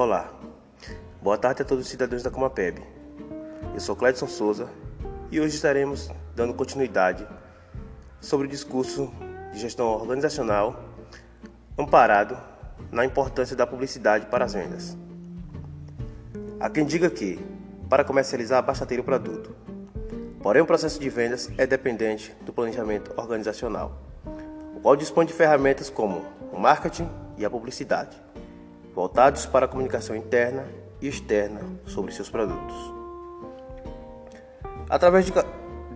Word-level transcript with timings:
Olá, 0.00 0.32
boa 1.20 1.36
tarde 1.36 1.60
a 1.60 1.64
todos 1.66 1.84
os 1.84 1.90
cidadãos 1.90 2.22
da 2.22 2.30
Comapeb. 2.30 2.82
Eu 3.74 3.80
sou 3.80 3.94
Cledson 3.94 4.26
Souza 4.26 4.66
e 5.30 5.38
hoje 5.38 5.56
estaremos 5.56 6.10
dando 6.34 6.54
continuidade 6.54 7.28
sobre 8.18 8.46
o 8.46 8.50
discurso 8.50 9.12
de 9.52 9.58
gestão 9.58 9.88
organizacional 9.88 10.82
amparado 11.76 12.34
na 12.90 13.04
importância 13.04 13.54
da 13.54 13.66
publicidade 13.66 14.24
para 14.24 14.46
as 14.46 14.54
vendas. 14.54 14.96
Há 16.58 16.70
quem 16.70 16.86
diga 16.86 17.10
que, 17.10 17.38
para 17.86 18.02
comercializar, 18.02 18.64
basta 18.64 18.86
ter 18.86 18.98
o 18.98 19.04
produto. 19.04 19.54
Porém, 20.42 20.62
o 20.62 20.66
processo 20.66 20.98
de 20.98 21.10
vendas 21.10 21.50
é 21.58 21.66
dependente 21.66 22.34
do 22.40 22.54
planejamento 22.54 23.12
organizacional, 23.18 24.00
o 24.74 24.80
qual 24.80 24.96
dispõe 24.96 25.26
de 25.26 25.34
ferramentas 25.34 25.90
como 25.90 26.24
o 26.50 26.58
marketing 26.58 27.06
e 27.36 27.44
a 27.44 27.50
publicidade 27.50 28.16
voltados 28.94 29.46
para 29.46 29.66
a 29.66 29.68
comunicação 29.68 30.16
interna 30.16 30.66
e 31.00 31.08
externa 31.08 31.60
sobre 31.86 32.12
seus 32.12 32.28
produtos. 32.28 32.76
Através 34.88 35.24
de, 35.24 35.32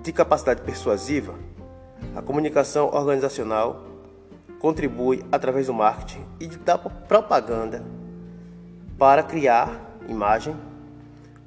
de 0.02 0.12
capacidade 0.12 0.62
persuasiva, 0.62 1.34
a 2.14 2.22
comunicação 2.22 2.86
organizacional 2.86 3.84
contribui 4.60 5.24
através 5.30 5.66
do 5.66 5.74
marketing 5.74 6.24
e 6.40 6.46
da 6.46 6.78
propaganda 6.78 7.84
para 8.98 9.22
criar 9.22 9.98
imagem, 10.08 10.56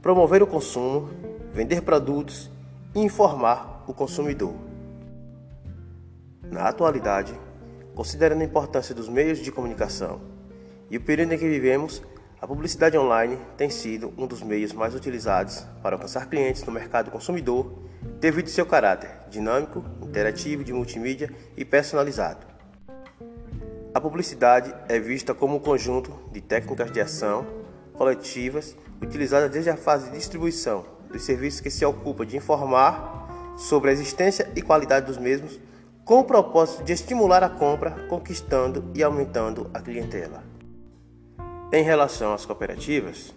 promover 0.01 0.43
o 0.43 0.47
consumo, 0.47 1.09
vender 1.53 1.81
produtos 1.81 2.51
e 2.93 2.99
informar 2.99 3.83
o 3.87 3.93
consumidor. 3.93 4.53
Na 6.43 6.67
atualidade, 6.67 7.33
considerando 7.95 8.41
a 8.41 8.45
importância 8.45 8.93
dos 8.93 9.09
meios 9.09 9.39
de 9.39 9.51
comunicação 9.51 10.36
e 10.89 10.97
o 10.97 11.01
período 11.01 11.33
em 11.33 11.37
que 11.37 11.47
vivemos, 11.47 12.01
a 12.39 12.47
publicidade 12.47 12.97
online 12.97 13.37
tem 13.57 13.69
sido 13.69 14.13
um 14.17 14.27
dos 14.27 14.41
meios 14.41 14.71
mais 14.71 14.93
utilizados 14.93 15.65
para 15.81 15.95
alcançar 15.95 16.29
clientes 16.29 16.63
no 16.63 16.71
mercado 16.71 17.09
consumidor, 17.09 17.73
devido 18.19 18.45
ao 18.45 18.51
seu 18.51 18.65
caráter 18.65 19.09
dinâmico, 19.29 19.83
interativo, 20.01 20.63
de 20.63 20.71
multimídia 20.71 21.31
e 21.55 21.65
personalizado. 21.65 22.45
A 23.93 23.99
publicidade 23.99 24.73
é 24.87 24.99
vista 24.99 25.33
como 25.33 25.57
um 25.57 25.59
conjunto 25.59 26.13
de 26.31 26.39
técnicas 26.39 26.91
de 26.91 27.01
ação 27.01 27.45
coletivas 27.93 28.77
utilizadas 29.01 29.49
desde 29.49 29.71
a 29.71 29.75
fase 29.75 30.11
de 30.11 30.17
distribuição 30.17 30.85
dos 31.11 31.23
serviços 31.23 31.61
que 31.61 31.71
se 31.71 31.83
ocupa 31.83 32.25
de 32.25 32.37
informar 32.37 33.55
sobre 33.57 33.89
a 33.89 33.93
existência 33.93 34.51
e 34.55 34.61
qualidade 34.61 35.07
dos 35.07 35.17
mesmos, 35.17 35.59
com 36.05 36.19
o 36.19 36.23
propósito 36.23 36.83
de 36.83 36.93
estimular 36.93 37.43
a 37.43 37.49
compra, 37.49 37.91
conquistando 38.07 38.91
e 38.93 39.01
aumentando 39.01 39.69
a 39.73 39.81
clientela. 39.81 40.56
Em 41.71 41.83
relação 41.83 42.33
às 42.33 42.45
cooperativas 42.45 43.35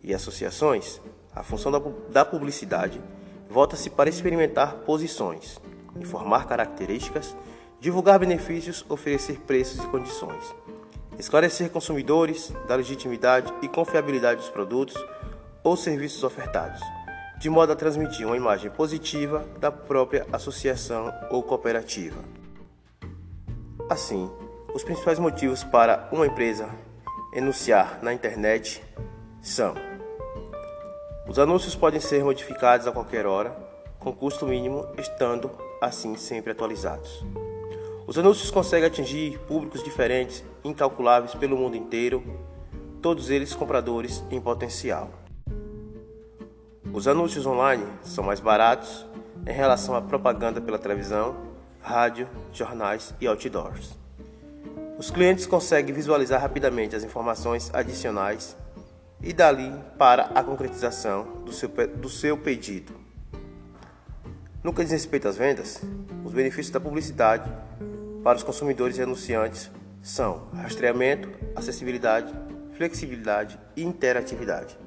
e 0.00 0.14
associações, 0.14 1.00
a 1.34 1.42
função 1.42 1.72
da 2.10 2.24
publicidade 2.24 3.00
volta-se 3.50 3.90
para 3.90 4.08
experimentar 4.08 4.76
posições, 4.86 5.60
informar 5.96 6.46
características, 6.46 7.34
divulgar 7.80 8.20
benefícios, 8.20 8.86
oferecer 8.88 9.40
preços 9.40 9.82
e 9.82 9.86
condições, 9.88 10.54
esclarecer 11.18 11.68
consumidores 11.70 12.52
da 12.68 12.76
legitimidade 12.76 13.52
e 13.60 13.68
confiabilidade 13.68 14.42
dos 14.42 14.50
produtos 14.50 14.94
ou 15.64 15.76
serviços 15.76 16.22
ofertados, 16.22 16.80
de 17.36 17.50
modo 17.50 17.72
a 17.72 17.76
transmitir 17.76 18.28
uma 18.28 18.36
imagem 18.36 18.70
positiva 18.70 19.44
da 19.58 19.72
própria 19.72 20.24
associação 20.32 21.12
ou 21.30 21.42
cooperativa. 21.42 22.22
Assim, 23.90 24.30
os 24.72 24.84
principais 24.84 25.18
motivos 25.18 25.64
para 25.64 26.08
uma 26.12 26.28
empresa 26.28 26.85
enunciar 27.36 27.98
na 28.02 28.14
internet 28.14 28.82
são: 29.42 29.74
os 31.28 31.38
anúncios 31.38 31.76
podem 31.76 32.00
ser 32.00 32.24
modificados 32.24 32.86
a 32.86 32.92
qualquer 32.92 33.26
hora, 33.26 33.54
com 33.98 34.10
custo 34.10 34.46
mínimo, 34.46 34.86
estando 34.96 35.50
assim 35.80 36.16
sempre 36.16 36.52
atualizados. 36.52 37.22
Os 38.06 38.16
anúncios 38.16 38.50
conseguem 38.50 38.86
atingir 38.86 39.38
públicos 39.40 39.84
diferentes, 39.84 40.42
incalculáveis 40.64 41.34
pelo 41.34 41.58
mundo 41.58 41.76
inteiro, 41.76 42.24
todos 43.02 43.28
eles 43.28 43.54
compradores 43.54 44.24
em 44.30 44.40
potencial. 44.40 45.10
Os 46.90 47.06
anúncios 47.06 47.44
online 47.44 47.84
são 48.02 48.24
mais 48.24 48.40
baratos 48.40 49.04
em 49.46 49.52
relação 49.52 49.94
à 49.94 50.00
propaganda 50.00 50.60
pela 50.60 50.78
televisão, 50.78 51.36
rádio, 51.82 52.28
jornais 52.52 53.14
e 53.20 53.26
outdoors. 53.26 54.05
Os 54.98 55.10
clientes 55.10 55.44
conseguem 55.44 55.94
visualizar 55.94 56.40
rapidamente 56.40 56.96
as 56.96 57.04
informações 57.04 57.70
adicionais 57.74 58.56
e 59.22 59.30
dali 59.30 59.70
para 59.98 60.24
a 60.34 60.42
concretização 60.42 61.42
do 61.44 61.52
seu, 61.52 61.68
do 61.68 62.08
seu 62.08 62.38
pedido. 62.38 62.94
No 64.64 64.72
que 64.72 64.82
diz 64.82 64.92
respeito 64.92 65.28
às 65.28 65.36
vendas, 65.36 65.82
os 66.24 66.32
benefícios 66.32 66.70
da 66.70 66.80
publicidade 66.80 67.52
para 68.24 68.38
os 68.38 68.42
consumidores 68.42 68.96
e 68.96 69.02
anunciantes 69.02 69.70
são 70.00 70.48
rastreamento, 70.54 71.28
acessibilidade, 71.54 72.32
flexibilidade 72.72 73.58
e 73.76 73.82
interatividade. 73.82 74.78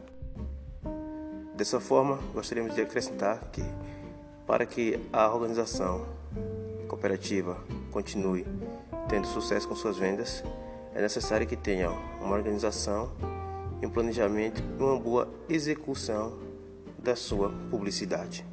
Dessa 1.56 1.80
forma, 1.80 2.18
gostaríamos 2.34 2.74
de 2.74 2.82
acrescentar 2.82 3.40
que, 3.52 3.64
para 4.48 4.66
que 4.66 5.00
a 5.14 5.30
organização 5.30 6.08
cooperativa 6.88 7.64
continue 7.92 8.44
tendo 9.10 9.28
sucesso 9.28 9.68
com 9.68 9.76
suas 9.76 9.98
vendas, 9.98 10.44
é 10.94 11.02
necessário 11.02 11.48
que 11.48 11.56
tenha 11.56 11.90
uma 12.22 12.36
organização, 12.36 13.12
um 13.84 13.90
planejamento 13.90 14.62
e 14.62 14.84
uma 14.84 15.00
boa 15.00 15.28
execução 15.50 16.38
da 16.98 17.16
sua 17.16 17.50
publicidade. 17.72 18.46